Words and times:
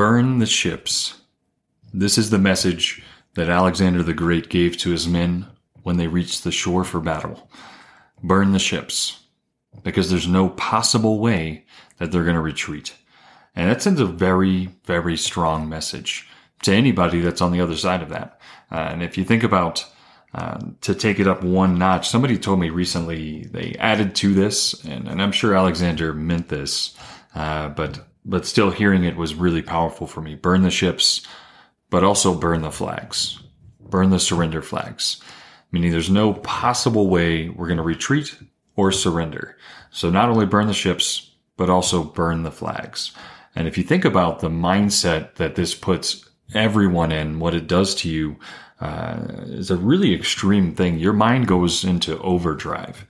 Burn 0.00 0.38
the 0.38 0.46
ships. 0.46 1.20
This 1.92 2.16
is 2.16 2.30
the 2.30 2.38
message 2.38 3.02
that 3.34 3.50
Alexander 3.50 4.02
the 4.02 4.14
Great 4.14 4.48
gave 4.48 4.78
to 4.78 4.92
his 4.92 5.06
men 5.06 5.46
when 5.82 5.98
they 5.98 6.06
reached 6.06 6.42
the 6.42 6.50
shore 6.50 6.84
for 6.84 7.00
battle. 7.00 7.50
Burn 8.22 8.52
the 8.52 8.58
ships, 8.58 9.24
because 9.82 10.08
there's 10.08 10.26
no 10.26 10.48
possible 10.48 11.18
way 11.18 11.66
that 11.98 12.10
they're 12.10 12.24
going 12.24 12.34
to 12.34 12.40
retreat. 12.40 12.94
And 13.54 13.68
that 13.68 13.82
sends 13.82 14.00
a 14.00 14.06
very, 14.06 14.70
very 14.86 15.18
strong 15.18 15.68
message 15.68 16.26
to 16.62 16.72
anybody 16.72 17.20
that's 17.20 17.42
on 17.42 17.52
the 17.52 17.60
other 17.60 17.76
side 17.76 18.00
of 18.00 18.08
that. 18.08 18.40
Uh, 18.72 18.76
and 18.76 19.02
if 19.02 19.18
you 19.18 19.24
think 19.26 19.42
about 19.42 19.84
uh, 20.32 20.60
to 20.80 20.94
take 20.94 21.20
it 21.20 21.28
up 21.28 21.44
one 21.44 21.78
notch, 21.78 22.08
somebody 22.08 22.38
told 22.38 22.58
me 22.58 22.70
recently 22.70 23.42
they 23.52 23.76
added 23.78 24.14
to 24.14 24.32
this, 24.32 24.82
and, 24.82 25.06
and 25.06 25.20
I'm 25.20 25.32
sure 25.32 25.54
Alexander 25.54 26.14
meant 26.14 26.48
this, 26.48 26.96
uh, 27.34 27.68
but 27.68 28.06
but 28.24 28.46
still 28.46 28.70
hearing 28.70 29.04
it 29.04 29.16
was 29.16 29.34
really 29.34 29.62
powerful 29.62 30.06
for 30.06 30.20
me. 30.20 30.34
Burn 30.34 30.62
the 30.62 30.70
ships, 30.70 31.26
but 31.88 32.04
also 32.04 32.34
burn 32.34 32.62
the 32.62 32.70
flags. 32.70 33.38
Burn 33.80 34.10
the 34.10 34.20
surrender 34.20 34.62
flags. 34.62 35.20
Meaning 35.72 35.90
there's 35.92 36.10
no 36.10 36.34
possible 36.34 37.08
way 37.08 37.48
we're 37.48 37.66
going 37.66 37.76
to 37.76 37.82
retreat 37.82 38.36
or 38.76 38.92
surrender. 38.92 39.56
So 39.90 40.10
not 40.10 40.28
only 40.28 40.46
burn 40.46 40.66
the 40.66 40.74
ships, 40.74 41.32
but 41.56 41.70
also 41.70 42.02
burn 42.02 42.42
the 42.42 42.50
flags. 42.50 43.12
And 43.54 43.66
if 43.66 43.76
you 43.76 43.84
think 43.84 44.04
about 44.04 44.40
the 44.40 44.48
mindset 44.48 45.34
that 45.36 45.54
this 45.54 45.74
puts 45.74 46.28
everyone 46.54 47.12
in, 47.12 47.40
what 47.40 47.54
it 47.54 47.66
does 47.66 47.94
to 47.96 48.08
you, 48.08 48.36
uh, 48.80 49.18
is 49.44 49.70
a 49.70 49.76
really 49.76 50.14
extreme 50.14 50.74
thing. 50.74 50.98
Your 50.98 51.12
mind 51.12 51.46
goes 51.46 51.84
into 51.84 52.18
overdrive, 52.20 53.06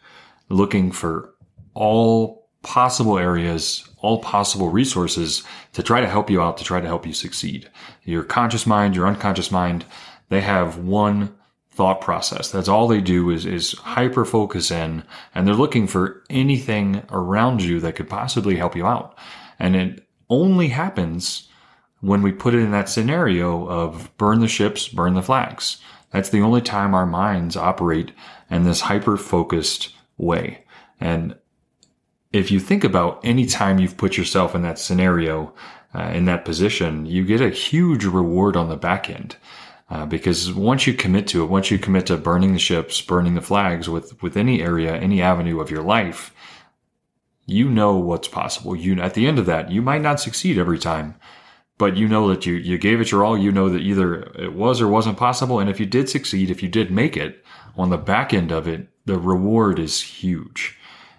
looking 0.48 0.90
for 0.90 1.34
all 1.74 2.39
possible 2.62 3.18
areas, 3.18 3.88
all 3.98 4.20
possible 4.20 4.68
resources 4.68 5.42
to 5.72 5.82
try 5.82 6.00
to 6.00 6.08
help 6.08 6.30
you 6.30 6.40
out, 6.42 6.58
to 6.58 6.64
try 6.64 6.80
to 6.80 6.86
help 6.86 7.06
you 7.06 7.12
succeed. 7.12 7.68
Your 8.04 8.22
conscious 8.22 8.66
mind, 8.66 8.94
your 8.94 9.06
unconscious 9.06 9.50
mind, 9.50 9.84
they 10.28 10.40
have 10.40 10.78
one 10.78 11.34
thought 11.70 12.00
process. 12.00 12.50
That's 12.50 12.68
all 12.68 12.88
they 12.88 13.00
do 13.00 13.30
is, 13.30 13.46
is 13.46 13.72
hyper 13.72 14.24
focus 14.24 14.70
in 14.70 15.02
and 15.34 15.46
they're 15.46 15.54
looking 15.54 15.86
for 15.86 16.22
anything 16.28 17.02
around 17.10 17.62
you 17.62 17.80
that 17.80 17.94
could 17.94 18.08
possibly 18.08 18.56
help 18.56 18.76
you 18.76 18.86
out. 18.86 19.16
And 19.58 19.76
it 19.76 20.06
only 20.28 20.68
happens 20.68 21.48
when 22.00 22.22
we 22.22 22.32
put 22.32 22.54
it 22.54 22.60
in 22.60 22.70
that 22.72 22.88
scenario 22.88 23.66
of 23.68 24.10
burn 24.16 24.40
the 24.40 24.48
ships, 24.48 24.88
burn 24.88 25.14
the 25.14 25.22
flags. 25.22 25.78
That's 26.12 26.30
the 26.30 26.40
only 26.40 26.60
time 26.60 26.94
our 26.94 27.06
minds 27.06 27.56
operate 27.56 28.12
in 28.50 28.64
this 28.64 28.80
hyper 28.80 29.16
focused 29.16 29.94
way. 30.16 30.64
And 30.98 31.36
if 32.32 32.50
you 32.50 32.60
think 32.60 32.84
about 32.84 33.20
any 33.24 33.46
time 33.46 33.78
you've 33.78 33.96
put 33.96 34.16
yourself 34.16 34.54
in 34.54 34.62
that 34.62 34.78
scenario, 34.78 35.52
uh, 35.94 36.10
in 36.14 36.24
that 36.26 36.44
position, 36.44 37.06
you 37.06 37.24
get 37.24 37.40
a 37.40 37.50
huge 37.50 38.04
reward 38.04 38.56
on 38.56 38.68
the 38.68 38.76
back 38.76 39.10
end. 39.10 39.36
Uh, 39.88 40.06
because 40.06 40.52
once 40.52 40.86
you 40.86 40.94
commit 40.94 41.26
to 41.26 41.42
it, 41.42 41.50
once 41.50 41.68
you 41.68 41.76
commit 41.76 42.06
to 42.06 42.16
burning 42.16 42.52
the 42.52 42.60
ships, 42.60 43.00
burning 43.00 43.34
the 43.34 43.40
flags 43.40 43.88
with, 43.88 44.22
with 44.22 44.36
any 44.36 44.62
area, 44.62 44.94
any 44.94 45.20
avenue 45.20 45.58
of 45.58 45.68
your 45.68 45.82
life, 45.82 46.32
you 47.44 47.68
know 47.68 47.96
what's 47.96 48.28
possible. 48.28 48.76
You, 48.76 49.00
at 49.00 49.14
the 49.14 49.26
end 49.26 49.40
of 49.40 49.46
that, 49.46 49.72
you 49.72 49.82
might 49.82 50.00
not 50.02 50.20
succeed 50.20 50.58
every 50.58 50.78
time, 50.78 51.16
but 51.76 51.96
you 51.96 52.06
know 52.06 52.28
that 52.28 52.46
you, 52.46 52.54
you 52.54 52.78
gave 52.78 53.00
it 53.00 53.10
your 53.10 53.24
all. 53.24 53.36
You 53.36 53.50
know 53.50 53.68
that 53.68 53.80
either 53.80 54.22
it 54.38 54.52
was 54.52 54.80
or 54.80 54.86
wasn't 54.86 55.18
possible. 55.18 55.58
And 55.58 55.68
if 55.68 55.80
you 55.80 55.86
did 55.86 56.08
succeed, 56.08 56.50
if 56.50 56.62
you 56.62 56.68
did 56.68 56.92
make 56.92 57.16
it 57.16 57.44
on 57.76 57.90
the 57.90 57.98
back 57.98 58.32
end 58.32 58.52
of 58.52 58.68
it, 58.68 58.86
the 59.06 59.18
reward 59.18 59.80
is 59.80 60.00
huge. 60.00 60.78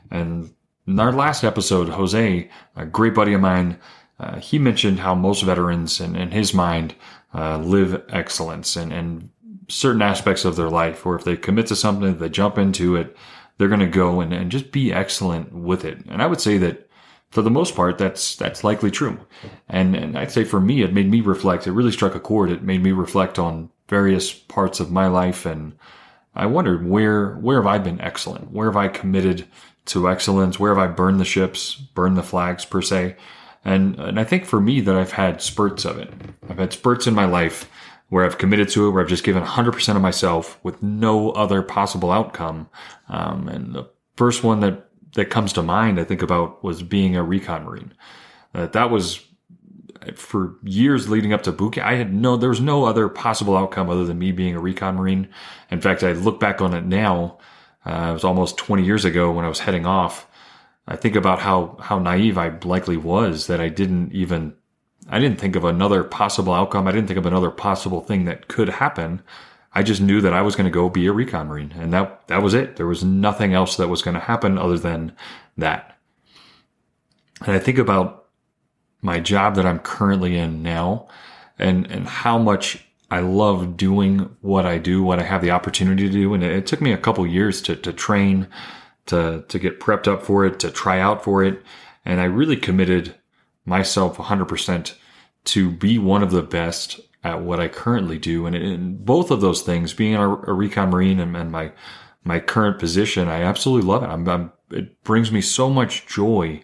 And 0.09 0.53
in 0.91 0.99
our 0.99 1.11
last 1.11 1.43
episode, 1.43 1.89
Jose, 1.89 2.49
a 2.75 2.85
great 2.85 3.15
buddy 3.15 3.33
of 3.33 3.41
mine, 3.41 3.79
uh, 4.19 4.39
he 4.39 4.59
mentioned 4.59 4.99
how 4.99 5.15
most 5.15 5.41
veterans, 5.41 5.99
in, 5.99 6.15
in 6.15 6.31
his 6.31 6.53
mind, 6.53 6.95
uh, 7.33 7.57
live 7.57 8.03
excellence 8.09 8.75
and, 8.75 8.91
and 8.91 9.29
certain 9.69 10.01
aspects 10.01 10.45
of 10.45 10.55
their 10.55 10.69
life, 10.69 11.05
or 11.05 11.15
if 11.15 11.23
they 11.23 11.37
commit 11.37 11.67
to 11.67 11.75
something, 11.75 12.17
they 12.17 12.29
jump 12.29 12.57
into 12.57 12.95
it, 12.95 13.15
they're 13.57 13.69
going 13.69 13.79
to 13.79 13.87
go 13.87 14.21
and, 14.21 14.33
and 14.33 14.51
just 14.51 14.71
be 14.71 14.91
excellent 14.91 15.53
with 15.53 15.85
it. 15.85 15.97
And 16.09 16.21
I 16.21 16.27
would 16.27 16.41
say 16.41 16.57
that 16.57 16.89
for 17.29 17.41
the 17.41 17.49
most 17.49 17.75
part, 17.75 17.97
that's 17.97 18.35
that's 18.35 18.63
likely 18.63 18.91
true. 18.91 19.17
And 19.69 19.95
and 19.95 20.17
I'd 20.17 20.31
say 20.31 20.43
for 20.43 20.59
me, 20.59 20.81
it 20.81 20.93
made 20.93 21.09
me 21.09 21.21
reflect. 21.21 21.65
It 21.65 21.71
really 21.71 21.93
struck 21.93 22.13
a 22.13 22.19
chord. 22.19 22.51
It 22.51 22.63
made 22.63 22.83
me 22.83 22.91
reflect 22.91 23.39
on 23.39 23.69
various 23.87 24.33
parts 24.33 24.81
of 24.81 24.91
my 24.91 25.07
life, 25.07 25.45
and 25.45 25.73
I 26.35 26.47
wondered 26.47 26.85
where 26.85 27.35
where 27.35 27.61
have 27.61 27.67
I 27.67 27.77
been 27.77 28.01
excellent? 28.01 28.51
Where 28.51 28.67
have 28.67 28.75
I 28.75 28.89
committed 28.89 29.47
to 29.91 30.09
excellence? 30.09 30.59
Where 30.59 30.73
have 30.73 30.83
I 30.83 30.91
burned 30.91 31.19
the 31.19 31.25
ships, 31.25 31.75
burned 31.75 32.17
the 32.17 32.23
flags 32.23 32.65
per 32.65 32.81
se? 32.81 33.15
And, 33.63 33.99
and 33.99 34.19
I 34.19 34.23
think 34.23 34.45
for 34.45 34.59
me 34.59 34.81
that 34.81 34.95
I've 34.95 35.11
had 35.11 35.41
spurts 35.41 35.85
of 35.85 35.97
it. 35.97 36.11
I've 36.49 36.57
had 36.57 36.73
spurts 36.73 37.07
in 37.07 37.13
my 37.13 37.25
life 37.25 37.69
where 38.09 38.25
I've 38.25 38.37
committed 38.37 38.69
to 38.69 38.87
it, 38.87 38.91
where 38.91 39.03
I've 39.03 39.09
just 39.09 39.23
given 39.23 39.43
100% 39.43 39.95
of 39.95 40.01
myself 40.01 40.59
with 40.63 40.81
no 40.81 41.31
other 41.31 41.61
possible 41.61 42.11
outcome. 42.11 42.69
Um, 43.07 43.47
and 43.47 43.73
the 43.73 43.89
first 44.17 44.43
one 44.43 44.59
that, 44.61 44.89
that 45.13 45.29
comes 45.29 45.53
to 45.53 45.63
mind, 45.63 45.99
I 45.99 46.03
think 46.03 46.21
about 46.21 46.63
was 46.63 46.83
being 46.83 47.15
a 47.15 47.23
recon 47.23 47.63
Marine. 47.63 47.93
Uh, 48.53 48.67
that 48.67 48.89
was 48.89 49.25
for 50.15 50.55
years 50.63 51.09
leading 51.09 51.31
up 51.31 51.43
to 51.43 51.51
boot 51.51 51.73
camp. 51.73 51.87
I 51.87 51.93
had 51.93 52.13
no, 52.13 52.35
there 52.35 52.49
was 52.49 52.59
no 52.59 52.85
other 52.85 53.07
possible 53.07 53.55
outcome 53.55 53.89
other 53.89 54.03
than 54.03 54.19
me 54.19 54.31
being 54.31 54.55
a 54.55 54.59
recon 54.59 54.95
Marine. 54.95 55.29
In 55.69 55.79
fact, 55.79 56.03
I 56.03 56.13
look 56.13 56.39
back 56.39 56.59
on 56.61 56.73
it 56.73 56.85
now 56.85 57.37
uh, 57.85 58.07
it 58.09 58.13
was 58.13 58.23
almost 58.23 58.57
20 58.57 58.83
years 58.83 59.05
ago 59.05 59.31
when 59.31 59.45
I 59.45 59.49
was 59.49 59.59
heading 59.59 59.85
off. 59.85 60.27
I 60.87 60.95
think 60.95 61.15
about 61.15 61.39
how, 61.39 61.77
how 61.79 61.99
naive 61.99 62.37
I 62.37 62.49
likely 62.63 62.97
was 62.97 63.47
that 63.47 63.61
I 63.61 63.69
didn't 63.69 64.11
even, 64.13 64.53
I 65.09 65.19
didn't 65.19 65.39
think 65.39 65.55
of 65.55 65.63
another 65.63 66.03
possible 66.03 66.53
outcome. 66.53 66.87
I 66.87 66.91
didn't 66.91 67.07
think 67.07 67.19
of 67.19 67.25
another 67.25 67.51
possible 67.51 68.01
thing 68.01 68.25
that 68.25 68.47
could 68.47 68.69
happen. 68.69 69.21
I 69.73 69.83
just 69.83 70.01
knew 70.01 70.21
that 70.21 70.33
I 70.33 70.41
was 70.41 70.55
going 70.55 70.65
to 70.65 70.71
go 70.71 70.89
be 70.89 71.07
a 71.07 71.13
recon 71.13 71.47
marine 71.47 71.71
and 71.77 71.93
that, 71.93 72.27
that 72.27 72.43
was 72.43 72.53
it. 72.53 72.75
There 72.75 72.87
was 72.87 73.03
nothing 73.03 73.53
else 73.53 73.77
that 73.77 73.87
was 73.87 74.01
going 74.01 74.15
to 74.15 74.19
happen 74.19 74.57
other 74.57 74.77
than 74.77 75.15
that. 75.57 75.97
And 77.45 77.55
I 77.55 77.59
think 77.59 77.77
about 77.77 78.27
my 79.01 79.19
job 79.19 79.55
that 79.55 79.65
I'm 79.65 79.79
currently 79.79 80.37
in 80.37 80.61
now 80.61 81.07
and, 81.57 81.89
and 81.89 82.07
how 82.07 82.37
much 82.37 82.85
I 83.11 83.19
love 83.19 83.75
doing 83.75 84.35
what 84.39 84.65
I 84.65 84.77
do, 84.77 85.03
what 85.03 85.19
I 85.19 85.23
have 85.23 85.41
the 85.41 85.51
opportunity 85.51 86.07
to 86.07 86.11
do. 86.11 86.33
And 86.33 86.41
it, 86.41 86.53
it 86.53 86.65
took 86.65 86.79
me 86.79 86.93
a 86.93 86.97
couple 86.97 87.27
years 87.27 87.61
to, 87.63 87.75
to 87.75 87.91
train, 87.91 88.47
to, 89.07 89.43
to 89.49 89.59
get 89.59 89.81
prepped 89.81 90.07
up 90.07 90.23
for 90.23 90.45
it, 90.45 90.59
to 90.61 90.71
try 90.71 90.97
out 90.99 91.21
for 91.21 91.43
it. 91.43 91.61
And 92.05 92.21
I 92.21 92.23
really 92.23 92.55
committed 92.55 93.15
myself 93.65 94.15
100% 94.15 94.93
to 95.43 95.71
be 95.71 95.97
one 95.97 96.23
of 96.23 96.31
the 96.31 96.41
best 96.41 97.01
at 97.21 97.41
what 97.41 97.59
I 97.59 97.67
currently 97.67 98.17
do. 98.17 98.45
And 98.45 98.55
in 98.55 99.03
both 99.03 99.29
of 99.29 99.41
those 99.41 99.61
things, 99.61 99.93
being 99.93 100.15
a, 100.15 100.29
a 100.29 100.53
recon 100.53 100.89
Marine 100.89 101.19
and, 101.19 101.35
and, 101.35 101.51
my, 101.51 101.73
my 102.23 102.39
current 102.39 102.79
position, 102.79 103.27
I 103.27 103.41
absolutely 103.41 103.89
love 103.89 104.03
it. 104.03 104.07
I'm, 104.07 104.27
I'm, 104.29 104.53
it 104.71 105.03
brings 105.03 105.33
me 105.33 105.41
so 105.41 105.69
much 105.69 106.07
joy. 106.07 106.63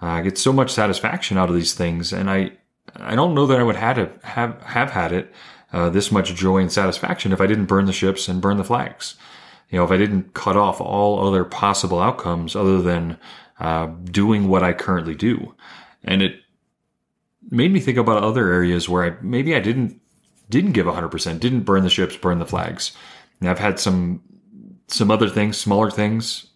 Uh, 0.00 0.06
I 0.06 0.22
get 0.22 0.38
so 0.38 0.54
much 0.54 0.72
satisfaction 0.72 1.36
out 1.36 1.50
of 1.50 1.54
these 1.54 1.74
things. 1.74 2.14
And 2.14 2.30
I, 2.30 2.52
I 2.96 3.14
don't 3.14 3.34
know 3.34 3.46
that 3.46 3.60
I 3.60 3.62
would 3.62 3.76
have, 3.76 4.18
have, 4.22 4.62
have 4.62 4.90
had 4.92 5.12
it 5.12 5.30
uh, 5.72 5.88
this 5.88 6.12
much 6.12 6.34
joy 6.34 6.58
and 6.58 6.70
satisfaction 6.70 7.32
if 7.32 7.40
I 7.40 7.46
didn't 7.46 7.66
burn 7.66 7.86
the 7.86 7.92
ships 7.92 8.28
and 8.28 8.40
burn 8.40 8.56
the 8.56 8.64
flags. 8.64 9.16
You 9.70 9.78
know, 9.78 9.84
if 9.84 9.90
I 9.90 9.96
didn't 9.96 10.34
cut 10.34 10.56
off 10.56 10.80
all 10.80 11.26
other 11.26 11.44
possible 11.44 11.98
outcomes 11.98 12.54
other 12.54 12.82
than 12.82 13.18
uh, 13.58 13.86
doing 14.04 14.48
what 14.48 14.62
I 14.62 14.72
currently 14.72 15.14
do. 15.14 15.54
And 16.04 16.20
it 16.20 16.40
made 17.50 17.72
me 17.72 17.80
think 17.80 17.96
about 17.96 18.22
other 18.22 18.52
areas 18.52 18.88
where 18.88 19.04
I 19.04 19.16
maybe 19.22 19.54
I 19.54 19.60
didn't 19.60 20.00
didn't 20.50 20.72
give 20.72 20.84
100%, 20.84 21.40
didn't 21.40 21.62
burn 21.62 21.82
the 21.82 21.88
ships, 21.88 22.16
burn 22.16 22.38
the 22.38 22.46
flags. 22.46 22.92
And 23.40 23.48
I've 23.48 23.58
had 23.58 23.78
some 23.78 24.22
some 24.88 25.10
other 25.10 25.28
things, 25.28 25.56
smaller 25.56 25.90
things. 25.90 26.46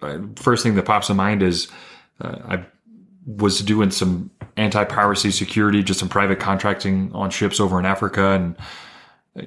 Uh, 0.00 0.18
first 0.36 0.62
thing 0.62 0.76
that 0.76 0.86
pops 0.86 1.10
in 1.10 1.16
mind 1.16 1.42
is 1.42 1.68
uh, 2.20 2.38
I 2.48 2.66
was 3.36 3.60
doing 3.60 3.90
some 3.90 4.30
anti-piracy 4.56 5.30
security, 5.30 5.82
just 5.82 6.00
some 6.00 6.08
private 6.08 6.40
contracting 6.40 7.10
on 7.14 7.30
ships 7.30 7.60
over 7.60 7.78
in 7.78 7.86
Africa. 7.86 8.30
And 8.30 8.56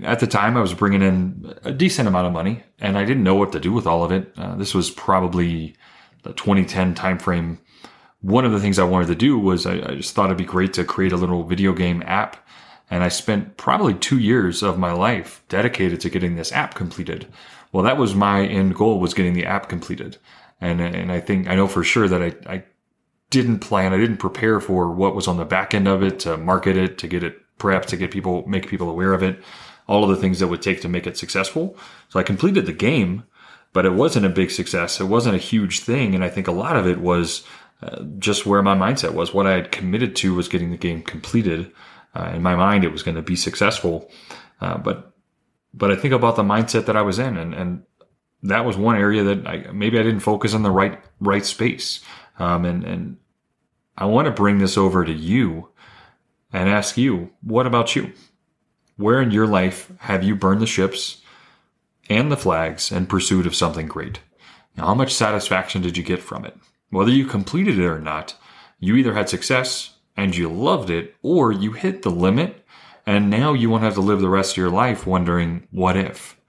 at 0.04 0.20
the 0.20 0.28
time, 0.28 0.56
I 0.56 0.62
was 0.62 0.74
bringing 0.74 1.02
in 1.02 1.54
a 1.64 1.72
decent 1.72 2.08
amount 2.08 2.28
of 2.28 2.34
money, 2.34 2.64
and 2.80 2.98
I 2.98 3.06
didn't 3.06 3.24
know 3.24 3.36
what 3.36 3.52
to 3.52 3.60
do 3.60 3.74
with 3.74 3.86
all 3.86 4.04
of 4.04 4.12
it. 4.12 4.32
Uh, 4.38 4.56
this 4.56 4.74
was 4.74 4.90
probably 4.90 5.76
the 6.24 6.34
2010 6.34 6.96
timeframe. 6.96 7.58
One 8.22 8.46
of 8.46 8.54
the 8.54 8.60
things 8.60 8.80
I 8.80 8.86
wanted 8.86 9.08
to 9.08 9.16
do 9.16 9.38
was 9.38 9.66
I, 9.66 9.74
I 9.74 9.96
just 9.96 10.16
thought 10.16 10.28
it'd 10.28 10.38
be 10.38 10.46
great 10.46 10.74
to 10.74 10.86
create 10.86 11.12
a 11.12 11.18
little 11.18 11.44
video 11.44 11.74
game 11.74 12.02
app. 12.06 12.38
And 12.90 13.04
I 13.04 13.10
spent 13.10 13.58
probably 13.58 13.96
two 13.96 14.20
years 14.20 14.62
of 14.62 14.78
my 14.78 14.94
life 14.94 15.44
dedicated 15.50 16.00
to 16.02 16.10
getting 16.10 16.36
this 16.36 16.52
app 16.52 16.76
completed. 16.76 17.28
Well, 17.72 17.84
that 17.84 17.98
was 17.98 18.14
my 18.14 18.46
end 18.46 18.76
goal 18.76 19.00
was 19.00 19.14
getting 19.14 19.34
the 19.34 19.46
app 19.46 19.68
completed. 19.68 20.18
And, 20.62 20.80
and 20.80 21.12
I 21.12 21.20
think 21.20 21.48
I 21.48 21.56
know 21.56 21.68
for 21.68 21.84
sure 21.84 22.08
that 22.08 22.22
I, 22.22 22.54
I 22.54 22.64
didn't 23.34 23.60
plan, 23.60 23.94
I 23.94 23.98
didn't 23.98 24.18
prepare 24.18 24.60
for 24.60 24.92
what 24.92 25.16
was 25.16 25.28
on 25.28 25.38
the 25.38 25.46
back 25.46 25.74
end 25.74 25.88
of 25.88 26.04
it 26.04 26.20
to 26.20 26.38
market 26.38 26.78
it, 26.78 26.98
to 27.00 27.08
get 27.08 27.24
it 27.24 27.38
perhaps 27.58 27.88
to 27.88 27.98
get 27.98 28.12
people, 28.12 28.48
make 28.48 28.68
people 28.68 28.90
aware 28.90 29.14
of 29.14 29.24
it, 29.24 29.42
all 29.88 30.04
of 30.04 30.10
the 30.10 30.16
things 30.16 30.40
that 30.40 30.48
would 30.48 30.62
take 30.62 30.82
to 30.82 30.90
make 30.90 31.08
it 31.08 31.18
successful. 31.18 31.76
So 32.10 32.20
I 32.20 32.24
completed 32.24 32.66
the 32.66 32.74
game, 32.74 33.24
but 33.74 33.86
it 33.86 33.94
wasn't 33.94 34.26
a 34.26 34.30
big 34.30 34.52
success. 34.52 35.02
It 35.02 35.06
wasn't 35.06 35.36
a 35.36 35.40
huge 35.40 35.82
thing. 35.82 36.16
And 36.16 36.24
I 36.24 36.30
think 36.30 36.48
a 36.48 36.52
lot 36.52 36.78
of 36.78 36.88
it 36.88 37.00
was 37.00 37.44
uh, 37.82 38.04
just 38.20 38.46
where 38.46 38.62
my 38.62 38.76
mindset 38.76 39.14
was. 39.14 39.34
What 39.34 39.48
I 39.48 39.54
had 39.54 39.72
committed 39.72 40.16
to 40.18 40.36
was 40.36 40.48
getting 40.48 40.72
the 40.72 40.78
game 40.78 41.02
completed. 41.02 41.72
Uh, 42.16 42.32
in 42.36 42.42
my 42.42 42.56
mind, 42.56 42.84
it 42.84 42.92
was 42.92 43.04
going 43.04 43.16
to 43.16 43.22
be 43.22 43.36
successful. 43.36 44.10
Uh, 44.62 44.78
but 44.78 45.12
but 45.74 45.92
I 45.92 45.96
think 45.96 46.14
about 46.14 46.36
the 46.36 46.44
mindset 46.44 46.86
that 46.86 46.96
I 46.96 47.02
was 47.02 47.18
in, 47.18 47.36
and, 47.36 47.54
and 47.54 47.84
that 48.44 48.64
was 48.64 48.78
one 48.78 48.96
area 48.96 49.24
that 49.24 49.48
I, 49.48 49.72
maybe 49.72 49.98
I 50.00 50.04
didn't 50.04 50.20
focus 50.20 50.54
on 50.54 50.62
the 50.62 50.72
right 50.72 51.00
right 51.20 51.46
space. 51.46 52.02
Um, 52.40 52.66
and 52.66 52.84
and 52.84 53.18
I 53.98 54.06
want 54.06 54.26
to 54.26 54.32
bring 54.32 54.58
this 54.58 54.78
over 54.78 55.06
to 55.06 55.12
you 55.12 55.70
and 56.52 56.70
ask 56.70 56.98
you, 56.98 57.32
what 57.42 57.68
about 57.68 57.96
you? 57.96 58.14
Where 58.98 59.22
in 59.22 59.32
your 59.32 59.48
life 59.48 59.92
have 60.00 60.24
you 60.24 60.36
burned 60.36 60.62
the 60.62 60.68
ships 60.68 61.22
and 62.10 62.32
the 62.32 62.38
flags 62.38 62.92
in 62.92 63.08
pursuit 63.08 63.46
of 63.46 63.56
something 63.56 63.88
great? 63.88 64.20
Now, 64.76 64.88
how 64.88 64.96
much 64.96 65.14
satisfaction 65.14 65.82
did 65.82 65.98
you 65.98 66.04
get 66.04 66.22
from 66.22 66.46
it? 66.46 66.58
Whether 66.90 67.12
you 67.12 67.26
completed 67.26 67.80
it 67.80 67.86
or 67.86 68.00
not, 68.00 68.36
you 68.80 68.96
either 68.96 69.14
had 69.14 69.30
success 69.30 69.96
and 70.16 70.36
you 70.36 70.48
loved 70.48 70.92
it, 70.92 71.16
or 71.24 71.52
you 71.52 71.72
hit 71.72 72.04
the 72.04 72.12
limit 72.12 72.64
and 73.06 73.30
now 73.30 73.54
you 73.54 73.70
won't 73.70 73.84
have 73.84 73.96
to 73.96 74.02
live 74.02 74.22
the 74.22 74.30
rest 74.30 74.54
of 74.54 74.58
your 74.58 74.70
life 74.70 75.06
wondering, 75.06 75.68
what 75.72 75.98
if? 75.98 76.40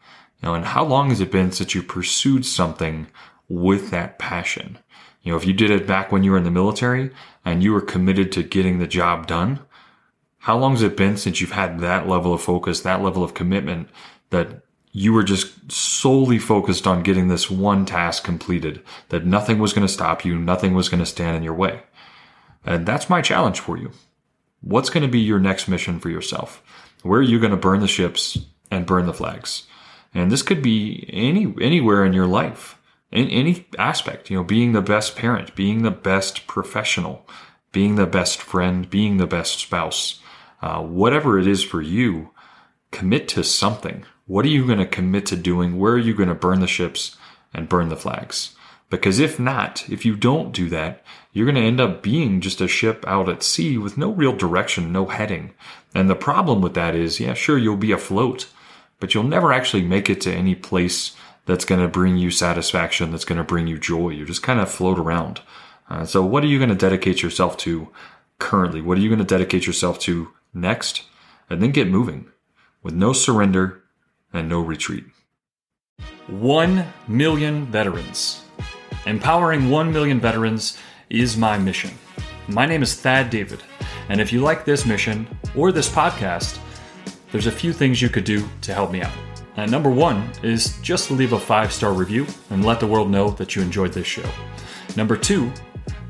Know, 0.43 0.55
and 0.55 0.65
how 0.65 0.85
long 0.85 1.09
has 1.09 1.21
it 1.21 1.33
been 1.33 1.53
since 1.53 1.75
you 1.75 1.83
pursued 1.83 2.45
something 2.45 3.07
with 3.49 3.91
that 3.91 4.19
passion? 4.19 4.79
You 5.25 5.33
know, 5.33 5.37
if 5.37 5.47
you 5.47 5.53
did 5.53 5.71
it 5.71 5.87
back 5.87 6.13
when 6.13 6.23
you 6.23 6.31
were 6.31 6.39
in 6.39 6.45
the 6.45 6.51
military 6.51 7.11
and 7.45 7.63
you 7.63 7.73
were 7.73 7.81
committed 7.81 8.31
to 8.33 8.43
getting 8.43 8.79
the 8.79 8.87
job 8.87 9.27
done, 9.27 9.61
how 10.39 10.59
long 10.59 10.73
has 10.73 10.83
it 10.83 10.97
been 10.97 11.17
since 11.17 11.41
you've 11.41 11.53
had 11.53 11.81
that 11.81 12.07
level 12.07 12.35
of 12.35 12.43
focus, 12.43 12.81
that 12.81 13.03
level 13.03 13.25
of 13.25 13.33
commitment 13.33 13.89
that 14.29 14.63
you 14.93 15.13
were 15.13 15.25
just 15.25 15.73
solely 15.73 16.39
focused 16.39 16.87
on 16.87 17.03
getting 17.03 17.29
this 17.29 17.51
one 17.51 17.87
task 17.87 18.23
completed, 18.23 18.83
that 19.09 19.25
nothing 19.25 19.59
was 19.59 19.73
going 19.73 19.87
to 19.87 19.93
stop 19.93 20.25
you, 20.25 20.39
nothing 20.39 20.75
was 20.75 20.91
going 20.91 21.01
to 21.01 21.07
stand 21.07 21.37
in 21.37 21.43
your 21.43 21.55
way? 21.55 21.83
And 22.67 22.87
that's 22.87 23.11
my 23.11 23.23
challenge 23.23 23.61
for 23.61 23.79
you. 23.79 23.91
What's 24.61 24.91
going 24.91 25.03
to 25.03 25.11
be 25.11 25.21
your 25.21 25.41
next 25.41 25.69
mission 25.69 25.99
for 25.99 26.11
yourself? 26.11 26.63
Where 27.03 27.21
are 27.21 27.23
you 27.23 27.41
going 27.41 27.51
to 27.51 27.57
burn 27.57 27.81
the 27.81 27.89
ships 27.89 28.39
and 28.71 28.87
burn 28.87 29.07
the 29.07 29.15
flags? 29.15 29.65
And 30.13 30.31
this 30.31 30.43
could 30.43 30.63
be 30.63 31.09
any, 31.13 31.55
anywhere 31.61 32.05
in 32.05 32.13
your 32.13 32.27
life, 32.27 32.79
in 33.15 33.31
any 33.31 33.67
aspect, 33.79 34.29
you 34.29 34.37
know, 34.37 34.45
being 34.45 34.73
the 34.73 34.83
best 34.83 35.17
parent, 35.17 35.55
being 35.55 35.83
the 35.83 35.91
best 35.91 36.47
professional, 36.47 37.27
being 37.73 37.95
the 37.95 38.07
best 38.07 38.43
friend, 38.43 38.91
being 38.91 39.17
the 39.17 39.27
best 39.27 39.61
spouse, 39.61 40.21
uh, 40.61 40.83
whatever 40.83 41.39
it 41.39 41.47
is 41.47 41.63
for 41.63 41.81
you, 41.81 42.31
commit 42.91 43.29
to 43.29 43.45
something. 43.45 44.05
What 44.27 44.45
are 44.45 44.49
you 44.49 44.67
going 44.67 44.79
to 44.79 44.87
commit 44.87 45.27
to 45.27 45.37
doing? 45.37 45.79
Where 45.79 45.93
are 45.93 45.99
you 45.99 46.15
going 46.15 46.29
to 46.29 46.35
burn 46.35 46.61
the 46.61 46.67
ships 46.67 47.17
and 47.53 47.69
burn 47.69 47.89
the 47.89 47.97
flags? 47.97 48.57
Because 48.91 49.19
if 49.19 49.39
not, 49.39 49.89
if 49.89 50.05
you 50.05 50.17
don't 50.17 50.53
do 50.53 50.69
that, 50.71 51.05
you're 51.33 51.47
going 51.47 51.57
to 51.57 51.61
end 51.61 51.81
up 51.81 52.03
being 52.03 52.41
just 52.41 52.61
a 52.61 52.69
ship 52.69 53.05
out 53.07 53.29
at 53.29 53.43
sea 53.43 53.79
with 53.79 53.97
no 53.97 54.13
real 54.13 54.37
direction, 54.37 54.93
no 54.93 55.07
heading. 55.07 55.53
And 55.95 56.11
the 56.11 56.15
problem 56.15 56.61
with 56.61 56.75
that 56.75 56.95
is, 56.95 57.21
yeah, 57.21 57.35
sure, 57.35 57.59
you'll 57.59 57.77
be 57.77 57.93
afloat, 57.93 58.49
but 59.01 59.15
you'll 59.15 59.25
never 59.25 59.53
actually 59.53 59.83
make 59.83 60.11
it 60.11 60.21
to 60.23 60.33
any 60.33 60.55
place 60.55 61.17
that's 61.47 61.65
going 61.65 61.81
to 61.81 61.89
bring 61.89 62.17
you 62.17 62.31
satisfaction, 62.31 63.11
that's 63.11 63.25
going 63.25 63.39
to 63.39 63.45
bring 63.45 63.67
you 63.67 63.79
joy. 63.79 64.11
You 64.11 64.25
just 64.25 64.43
kind 64.43 64.61
of 64.61 64.71
float 64.71 64.99
around. 64.99 65.41
Uh, 65.89 66.05
so 66.05 66.25
what 66.25 66.43
are 66.43 66.49
you 66.49 66.59
going 66.59 66.71
to 66.71 66.75
dedicate 66.75 67.23
yourself 67.23 67.57
to 67.59 67.89
currently? 68.39 68.81
What 68.81 68.99
are 68.99 69.01
you 69.01 69.09
going 69.09 69.19
to 69.19 69.25
dedicate 69.25 69.67
yourself 69.67 69.99
to 70.01 70.33
next, 70.55 71.03
and 71.51 71.61
then 71.61 71.73
get 71.73 71.89
moving 71.89 72.27
with 72.83 72.95
no 72.95 73.13
surrender 73.13 73.83
and 74.33 74.49
no 74.49 74.61
retreat. 74.61 75.05
1 76.29 76.85
million 77.09 77.67
veterans. 77.67 78.45
Empowering 79.07 79.69
1 79.69 79.93
million 79.93 80.21
veterans 80.21 80.79
is 81.11 81.37
my 81.37 81.59
mission. 81.59 81.91
My 82.49 82.67
name 82.67 82.83
is 82.83 82.95
Thad 82.95 83.31
David, 83.31 83.63
and 84.09 84.21
if 84.21 84.33
you 84.33 84.41
like 84.41 84.65
this 84.65 84.87
mission 84.87 85.27
or 85.55 85.73
this 85.73 85.89
podcast, 85.89 86.59
there's 87.33 87.47
a 87.47 87.53
few 87.53 87.73
things 87.73 88.01
you 88.01 88.09
could 88.09 88.25
do 88.25 88.49
to 88.63 88.73
help 88.73 88.91
me 88.91 89.03
out. 89.03 89.24
And 89.57 89.71
number 89.71 89.91
one 89.91 90.31
is 90.43 90.79
just 90.81 91.11
leave 91.11 91.33
a 91.33 91.39
five 91.39 91.73
star 91.73 91.93
review 91.93 92.27
and 92.51 92.65
let 92.65 92.81
the 92.81 92.87
world 92.87 93.11
know 93.11 93.31
that 93.31 93.55
you 93.55 93.63
enjoyed 93.63 93.93
this 93.93 94.07
show. 94.07 94.29
Number 94.97 95.17
two, 95.17 95.53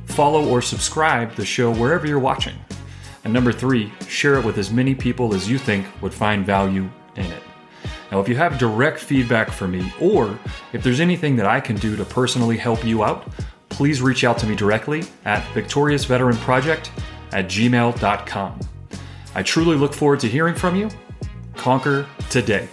follow 0.07 0.49
or 0.49 0.63
subscribe 0.63 1.35
the 1.35 1.45
show 1.45 1.73
wherever 1.73 2.07
you're 2.07 2.19
watching. 2.19 2.57
And 3.25 3.33
number 3.33 3.53
three, 3.53 3.93
share 4.07 4.37
it 4.37 4.45
with 4.45 4.59
as 4.59 4.71
many 4.71 4.95
people 4.95 5.35
as 5.35 5.51
you 5.51 5.59
think 5.59 5.87
would 6.03 6.13
find 6.13 6.45
value 6.45 6.89
in 7.17 7.25
it. 7.25 7.43
Now, 8.13 8.21
if 8.21 8.29
you 8.29 8.37
have 8.37 8.59
direct 8.59 9.01
feedback 9.01 9.51
for 9.51 9.67
me, 9.67 9.93
or 10.01 10.39
if 10.73 10.83
there's 10.83 11.01
anything 11.01 11.37
that 11.37 11.47
I 11.47 11.61
can 11.61 11.77
do 11.77 11.97
to 11.97 12.05
personally 12.05 12.57
help 12.57 12.85
you 12.85 13.03
out, 13.03 13.27
please 13.71 14.01
reach 14.01 14.25
out 14.25 14.39
to 14.39 14.47
me 14.47 14.55
directly 14.55 15.05
at 15.25 15.43
victoriousveteranproject 15.55 16.91
at 17.33 17.47
gmail.com. 17.47 18.61
I 19.35 19.43
truly 19.43 19.77
look 19.77 19.93
forward 19.93 20.21
to 20.21 20.29
hearing 20.29 20.55
from 20.55 20.77
you. 20.77 20.89
Conquer 21.57 22.07
today. 22.31 22.69